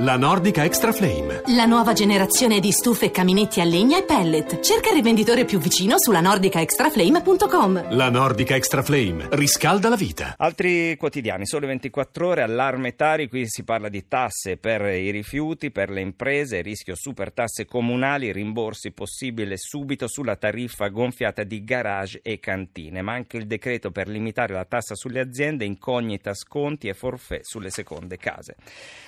[0.00, 1.40] La Nordica Extra Flame.
[1.54, 4.60] La nuova generazione di stufe e caminetti a legna e pellet.
[4.60, 7.94] Cerca il rivenditore più vicino sulla nordicaextraflame.com.
[7.94, 10.34] La Nordica Extra Flame riscalda la vita.
[10.36, 15.70] Altri quotidiani, sole 24 ore, allarme Tari, qui si parla di tasse per i rifiuti,
[15.70, 22.20] per le imprese, rischio super tasse comunali, rimborsi possibile subito sulla tariffa gonfiata di garage
[22.22, 26.92] e cantine, ma anche il decreto per limitare la tassa sulle aziende, incognita sconti e
[26.92, 28.56] forfè sulle seconde case.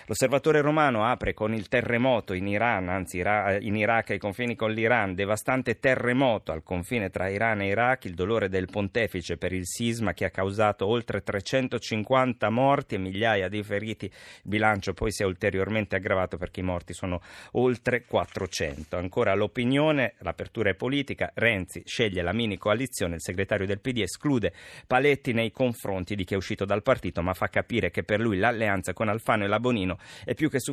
[0.07, 4.71] L'osservatore romano romano apre con il terremoto in Iran, anzi in Iraq ai confini con
[4.71, 9.67] l'Iran, devastante terremoto al confine tra Iran e Iraq, il dolore del pontefice per il
[9.67, 14.05] sisma che ha causato oltre 350 morti e migliaia di feriti.
[14.05, 14.13] Il
[14.45, 17.21] bilancio poi si è ulteriormente aggravato perché i morti sono
[17.53, 18.97] oltre 400.
[18.97, 24.53] Ancora l'opinione, l'apertura è politica, Renzi sceglie la mini coalizione, il segretario del PD esclude
[24.87, 28.39] paletti nei confronti di chi è uscito dal partito ma fa capire che per lui
[28.39, 30.68] l'alleanza con Alfano e Labonino è più che sufficiente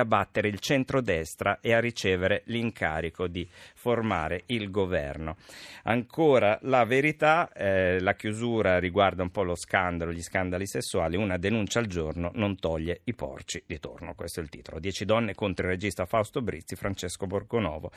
[0.00, 5.36] a battere il centrodestra e a ricevere l'incarico di formare il governo.
[5.84, 11.36] Ancora la verità, eh, la chiusura riguarda un po' lo scandalo, gli scandali sessuali, una
[11.36, 14.78] denuncia al giorno non toglie i porci di torno, questo è il titolo.
[14.78, 17.90] Dieci donne contro il regista Fausto Brizzi, Francesco Borgonovo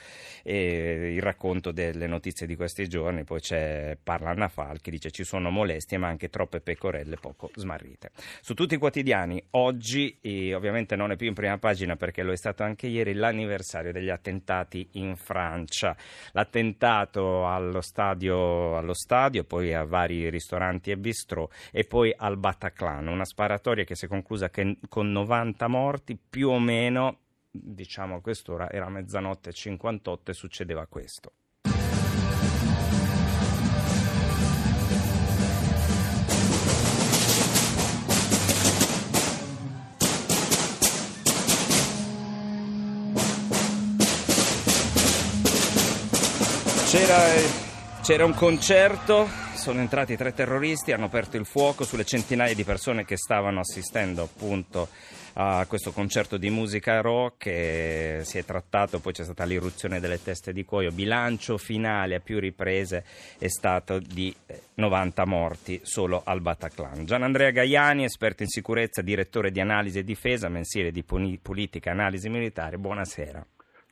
[0.44, 5.24] e il racconto delle notizie di questi giorni, poi c'è parla Anna Falchi, dice ci
[5.24, 8.12] sono molestie ma anche troppe pecorelle poco smarrite.
[8.42, 10.18] Su tutti i quotidiani oggi,
[10.54, 14.10] ovviamente non è più in prima pagina perché lo è stato anche ieri l'anniversario degli
[14.10, 15.96] attentati in Francia.
[16.34, 23.08] L'attentato allo stadio, allo stadio, poi a vari ristoranti e bistrò e poi al Bataclan,
[23.08, 24.52] una sparatoria che si è conclusa
[24.88, 27.18] con 90 morti più o meno
[27.50, 31.34] diciamo a quest'ora era mezzanotte e 58 e succedeva questo.
[46.92, 47.24] C'era,
[48.04, 53.06] c'era, un concerto, sono entrati tre terroristi, hanno aperto il fuoco sulle centinaia di persone
[53.06, 54.90] che stavano assistendo appunto
[55.36, 60.22] a questo concerto di musica rock che si è trattato, poi c'è stata l'irruzione delle
[60.22, 63.06] teste di cuoio, bilancio finale a più riprese
[63.40, 64.36] è stato di
[64.74, 67.06] 90 eh, morti solo al Bataclan.
[67.06, 71.94] Gian Andrea Gaiani, esperto in sicurezza, direttore di analisi e difesa, mensile di politica e
[71.94, 73.46] analisi militare, buonasera.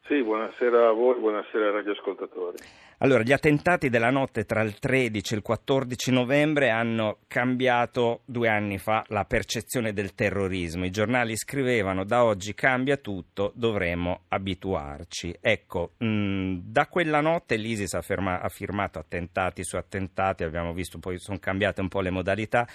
[0.09, 2.57] Sì, buonasera a voi, buonasera ai radioascoltatori.
[3.01, 8.49] Allora, gli attentati della notte tra il 13 e il 14 novembre hanno cambiato due
[8.49, 10.83] anni fa la percezione del terrorismo.
[10.83, 15.33] I giornali scrivevano da oggi cambia tutto, dovremo abituarci.
[15.39, 20.73] Ecco, mh, mm, da quella notte l'ISIS ha, ferma, ha firmato attentati su attentati, abbiamo
[20.73, 22.67] visto poi sono cambiate un po' le modalità.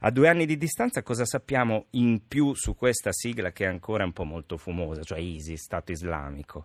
[0.00, 4.02] A due anni di distanza cosa sappiamo in più su questa sigla che è ancora
[4.02, 6.64] un po' molto fumosa, cioè ISIS, Stato Islamico?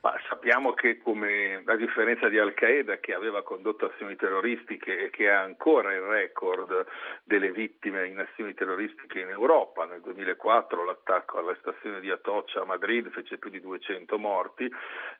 [0.00, 5.30] Ma sappiamo che come a differenza di Al-Qaeda che aveva condotto azioni terroristiche e che
[5.30, 6.86] ha ancora il record
[7.24, 12.64] delle vittime in azioni terroristiche in Europa, nel 2004 l'attacco alla stazione di Atocha a
[12.64, 14.70] Madrid fece più di 200 morti,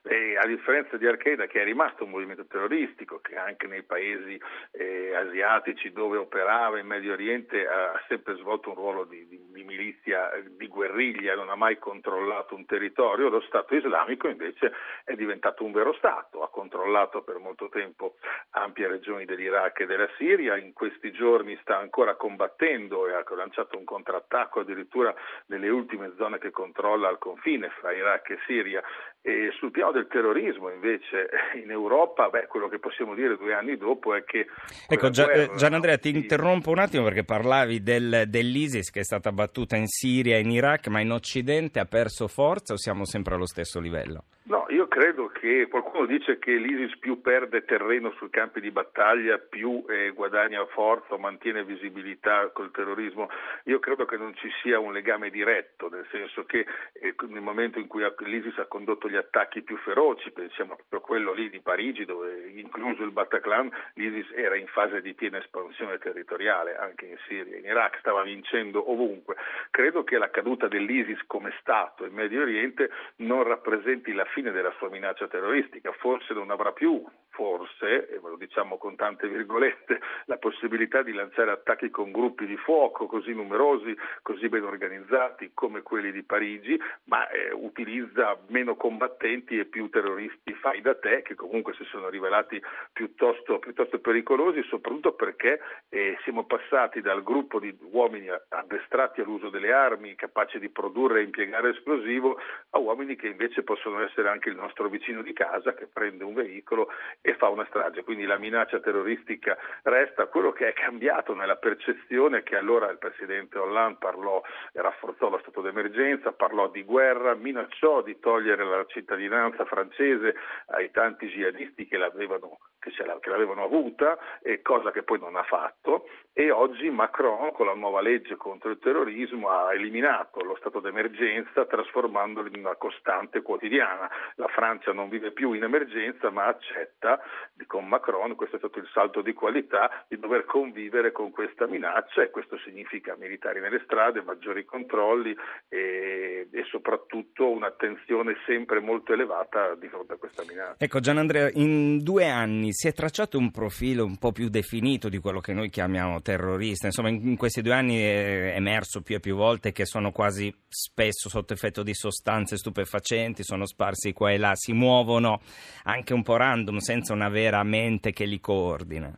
[0.03, 4.39] e a differenza di Al-Qaeda che è rimasto un movimento terroristico che anche nei paesi
[4.71, 9.63] eh, asiatici dove operava in Medio Oriente ha sempre svolto un ruolo di, di, di
[9.63, 14.71] milizia, di guerriglia, non ha mai controllato un territorio, lo Stato islamico invece
[15.03, 18.17] è diventato un vero Stato, ha controllato per molto tempo
[18.51, 23.77] ampie regioni dell'Iraq e della Siria, in questi giorni sta ancora combattendo e ha lanciato
[23.77, 25.13] un contrattacco addirittura
[25.47, 28.83] nelle ultime zone che controlla al confine fra Iraq e Siria.
[29.19, 31.29] E sul piano del terrorismo invece
[31.61, 34.47] in Europa, beh, quello che possiamo dire due anni dopo è che...
[34.87, 39.46] Ecco Gian, Gianandrea ti interrompo un attimo perché parlavi del, dell'ISIS che è stata battuta
[39.75, 43.47] in Siria e in Iraq, ma in Occidente ha perso forza o siamo sempre allo
[43.47, 44.23] stesso livello?
[44.47, 49.37] No, io credo che qualcuno dice che l'ISIS più perde terreno sui campi di battaglia,
[49.37, 53.29] più eh, guadagna forza o mantiene visibilità col terrorismo.
[53.65, 57.77] Io credo che non ci sia un legame diretto, nel senso che eh, nel momento
[57.77, 61.59] in cui l'ISIS ha condotto gli attacchi più feroci, pensiamo proprio a quello lì di
[61.59, 67.17] Parigi, dove incluso il Bataclan, l'ISIS era in fase di piena espansione territoriale, anche in
[67.27, 69.35] Siria, in Iraq, stava vincendo ovunque.
[69.71, 74.73] Credo che la caduta dell'ISIS come Stato in Medio Oriente non rappresenti la fine della
[74.77, 77.03] sua minaccia terroristica, forse non avrà più
[77.37, 82.57] forse, e lo diciamo con tante virgolette, la possibilità di lanciare attacchi con gruppi di
[82.57, 89.59] fuoco così numerosi, così ben organizzati come quelli di Parigi, ma eh, utilizza meno combattenti
[89.59, 92.59] e più terroristi fai da te, che comunque si sono rivelati
[92.91, 99.71] piuttosto, piuttosto pericolosi, soprattutto perché eh, siamo passati dal gruppo di uomini addestrati all'uso delle
[99.71, 102.39] armi, capaci di produrre e impiegare esplosivo,
[102.71, 106.33] a uomini che invece possono essere anche il nostro vicino di casa, che prende un
[106.33, 106.89] veicolo
[107.27, 108.05] e fa una strage.
[108.05, 113.57] Quindi la minaccia terroristica resta quello che è cambiato nella percezione che allora il presidente
[113.57, 114.41] Hollande parlò
[114.71, 120.35] e rafforzò lo stato d'emergenza, parlò di guerra, minacciò di togliere la cittadinanza francese
[120.67, 124.17] ai tanti jihadisti che l'avevano che, l'avevano avuta,
[124.61, 128.77] cosa che poi non ha fatto, e oggi Macron con la nuova legge contro il
[128.77, 134.07] terrorismo ha eliminato lo stato d'emergenza trasformandolo in una costante quotidiana.
[134.35, 137.19] La Francia non vive più in emergenza ma accetta
[137.65, 142.21] con Macron, questo è stato il salto di qualità, di dover convivere con questa minaccia
[142.21, 145.35] e questo significa militari nelle strade, maggiori controlli
[145.67, 150.75] e, e soprattutto un'attenzione sempre molto elevata di fronte a questa minaccia.
[150.77, 155.19] Ecco Gianandrea, in due anni si è tracciato un profilo un po' più definito di
[155.19, 156.87] quello che noi chiamiamo terrorista.
[156.87, 161.29] Insomma, in, questi due anni è emerso più e più volte che sono quasi spesso
[161.29, 165.41] sotto effetto di sostanze stupefacenti, sono sparsi qua e là, si muovono
[165.83, 169.17] anche un po' random, senza una vera mente che li coordina.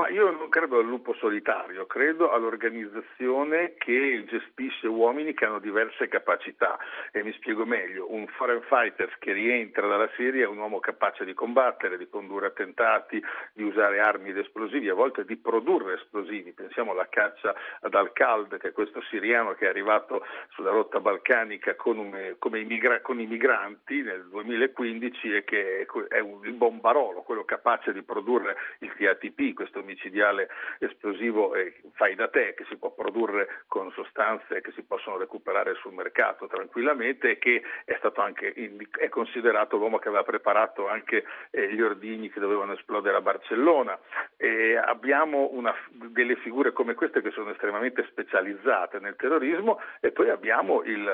[0.00, 6.08] Ma io non credo al lupo solitario, credo all'organizzazione che gestisce uomini che hanno diverse
[6.08, 6.78] capacità.
[7.12, 11.26] E mi spiego meglio, un foreign fighter che rientra dalla Siria è un uomo capace
[11.26, 16.52] di combattere, di condurre attentati, di usare armi ed esplosivi, a volte di produrre esplosivi,
[16.52, 21.74] pensiamo alla caccia ad Al-Khald che è questo siriano che è arrivato sulla rotta balcanica
[21.74, 27.44] con, un, immigra- con i migranti nel 2015 e che è un, il bombarolo, quello
[27.44, 30.48] capace di produrre il TATP, questo micidiale
[30.78, 35.74] esplosivo eh, fai da te che si può produrre con sostanze che si possono recuperare
[35.74, 38.52] sul mercato tranquillamente e che è stato anche
[38.98, 43.98] è considerato l'uomo che aveva preparato anche eh, gli ordigni che dovevano esplodere a Barcellona.
[44.36, 50.30] E abbiamo una, delle figure come queste che sono estremamente specializzate nel terrorismo e poi
[50.30, 51.08] abbiamo il,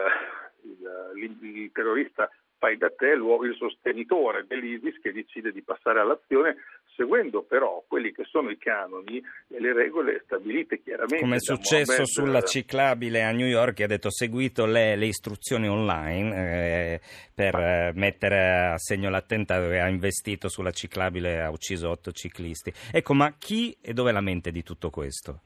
[0.62, 6.56] il, il, il terrorista fai da te il sostenitore dell'ISIS che decide di passare all'azione
[6.96, 11.20] seguendo però quelli che sono i canoni e le regole stabilite chiaramente.
[11.20, 12.06] Come è successo Mohammed...
[12.06, 17.00] sulla ciclabile a New York, che ha detto seguito le, le istruzioni online eh,
[17.34, 22.10] per eh, mettere a segno l'attentato e ha investito sulla ciclabile e ha ucciso otto
[22.10, 22.72] ciclisti.
[22.90, 25.40] Ecco, ma chi e dove è la mente di tutto questo?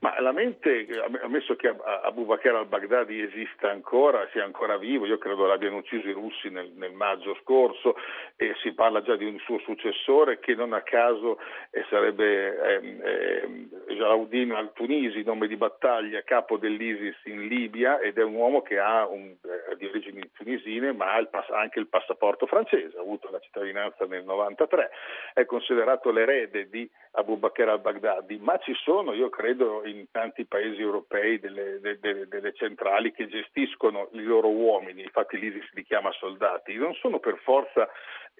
[0.00, 0.86] Ma la mente,
[1.20, 6.12] ammesso che Abu Bakr al-Baghdadi esista ancora, sia ancora vivo, io credo l'abbiano ucciso i
[6.12, 7.94] russi nel, nel, maggio scorso
[8.36, 11.38] e si parla già di un suo successore che non a caso
[11.70, 18.22] eh, sarebbe eh, eh, Jalaudin al-Tunisi, nome di battaglia, capo dell'ISIS in Libia ed è
[18.22, 22.46] un uomo che ha un, eh, di origini tunisine ma ha il, anche il passaporto
[22.46, 24.90] francese, ha avuto la cittadinanza nel 93,
[25.34, 30.80] è considerato l'erede di Abu Bakr al-Baghdadi, ma ci sono, io credo, in tanti paesi
[30.80, 36.74] europei delle, delle, delle, centrali che gestiscono i loro uomini, infatti l'ISIS li chiama soldati,
[36.76, 37.88] non sono per forza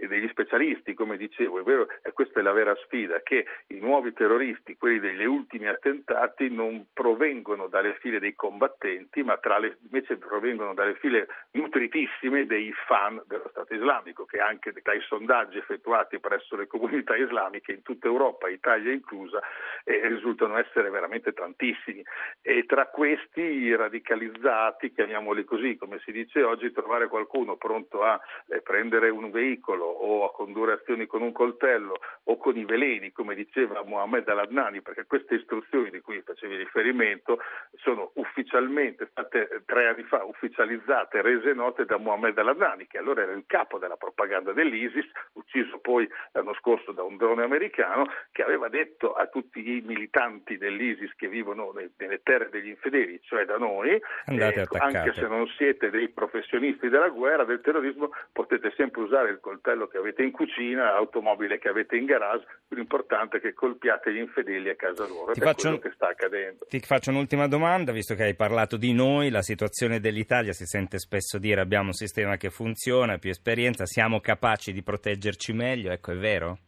[0.07, 4.13] degli specialisti, come dicevo, è vero, e questa è la vera sfida, che i nuovi
[4.13, 10.75] terroristi, quelli degli ultimi attentati, non provengono dalle file dei combattenti, ma le, invece provengono
[10.75, 16.67] dalle file nutritissime dei fan dello Stato islamico, che anche dai sondaggi effettuati presso le
[16.67, 19.41] comunità islamiche in tutta Europa, Italia inclusa,
[19.85, 22.03] eh, risultano essere veramente tantissimi.
[22.43, 28.21] E tra questi i radicalizzati, chiamiamoli così, come si dice oggi, trovare qualcuno pronto a
[28.49, 33.13] eh, prendere un veicolo o a condurre azioni con un coltello o con i veleni,
[33.13, 37.39] come diceva Mohamed Al-Adnani, perché queste istruzioni di cui facevi riferimento
[37.83, 43.33] sono ufficialmente state tre anni fa ufficializzate, rese note da Mohamed Al-Adnani, che allora era
[43.33, 48.69] il capo della propaganda dell'ISIS, ucciso poi l'anno scorso da un drone americano, che aveva
[48.69, 53.91] detto a tutti i militanti dell'ISIS che vivono nelle terre degli infedeli, cioè da noi,
[54.27, 59.41] eh, anche se non siete dei professionisti della guerra, del terrorismo, potete sempre usare il
[59.41, 64.19] coltello che avete in cucina, l'automobile che avete in garage, l'importante è che colpiate gli
[64.19, 65.33] infedeli a casa loro.
[65.33, 66.67] Ti faccio, che sta accadendo.
[66.69, 70.99] Ti faccio un'ultima domanda, visto che hai parlato di noi, la situazione dell'Italia si sente
[70.99, 76.13] spesso dire abbiamo un sistema che funziona, più esperienza, siamo capaci di proteggerci meglio, ecco
[76.13, 76.59] è vero?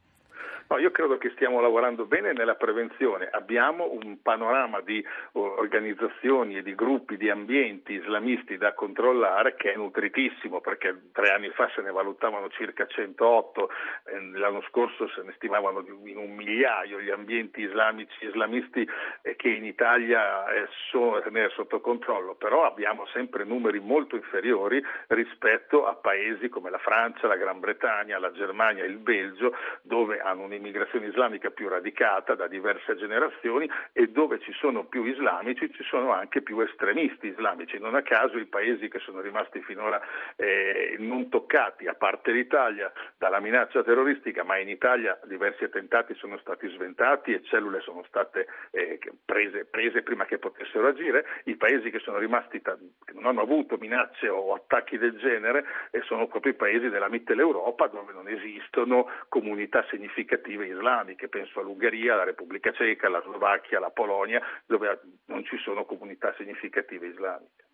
[0.73, 3.29] No, io credo che stiamo lavorando bene nella prevenzione.
[3.31, 9.77] Abbiamo un panorama di organizzazioni e di gruppi, di ambienti islamisti da controllare che è
[9.77, 13.69] nutritissimo perché tre anni fa se ne valutavano circa 108,
[14.07, 18.89] eh, l'anno scorso se ne stimavano in un migliaio gli ambienti islamici, islamisti
[19.21, 25.87] eh, che in Italia eh, sono sotto controllo, però abbiamo sempre numeri molto inferiori rispetto
[25.87, 31.07] a paesi come la Francia, la Gran Bretagna, la Germania, il Belgio, dove hanno un'immigrazione
[31.07, 36.41] islamica più radicata da diverse generazioni e dove ci sono più islamici ci sono anche
[36.41, 37.79] più estremisti islamici.
[37.79, 40.01] Non a caso i paesi che sono rimasti finora
[40.37, 46.39] eh, non toccati, a parte l'Italia, dalla minaccia terroristica, ma in Italia diversi attentati sono
[46.39, 51.91] stati sventati e cellule sono state eh, prese, prese, prima che potessero agire, i paesi
[51.91, 56.53] che sono rimasti, che non hanno avuto minacce o attacchi del genere e sono proprio
[56.53, 63.07] i paesi della Mitteleuropa dove non esistono comunità significative islamiche, penso all'Ungheria, alla Repubblica Ceca,
[63.07, 67.65] alla Slovacchia, alla Polonia, dove non ci sono comunità significative islamiche.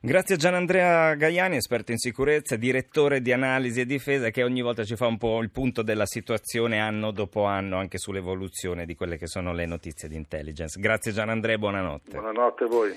[0.00, 4.84] Grazie a Gianandrea Gaiani, esperto in sicurezza, direttore di analisi e difesa, che ogni volta
[4.84, 9.18] ci fa un po' il punto della situazione anno dopo anno, anche sull'evoluzione di quelle
[9.18, 10.78] che sono le notizie di intelligence.
[10.78, 12.12] Grazie Gianandrea, buonanotte.
[12.12, 12.96] Buonanotte a voi.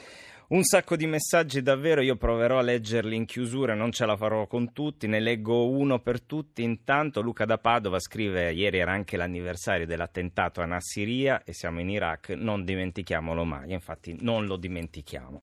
[0.51, 4.48] Un sacco di messaggi davvero, io proverò a leggerli in chiusura, non ce la farò
[4.48, 6.62] con tutti, ne leggo uno per tutti.
[6.62, 11.89] Intanto Luca da Padova scrive, ieri era anche l'anniversario dell'attentato a Nassiria e siamo in
[11.89, 15.39] Iraq, non dimentichiamolo mai, infatti non lo dimentichiamo.